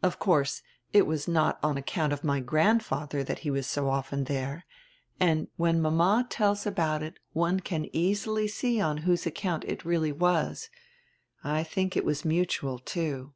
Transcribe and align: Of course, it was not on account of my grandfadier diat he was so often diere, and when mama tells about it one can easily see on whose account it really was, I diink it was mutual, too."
Of 0.00 0.20
course, 0.20 0.62
it 0.92 1.08
was 1.08 1.26
not 1.26 1.58
on 1.60 1.76
account 1.76 2.12
of 2.12 2.22
my 2.22 2.40
grandfadier 2.40 3.24
diat 3.26 3.38
he 3.40 3.50
was 3.50 3.66
so 3.66 3.88
often 3.90 4.24
diere, 4.24 4.62
and 5.18 5.48
when 5.56 5.80
mama 5.82 6.24
tells 6.30 6.64
about 6.68 7.02
it 7.02 7.18
one 7.32 7.58
can 7.58 7.90
easily 7.92 8.46
see 8.46 8.80
on 8.80 8.98
whose 8.98 9.26
account 9.26 9.64
it 9.66 9.84
really 9.84 10.12
was, 10.12 10.70
I 11.42 11.64
diink 11.64 11.96
it 11.96 12.04
was 12.04 12.24
mutual, 12.24 12.78
too." 12.78 13.34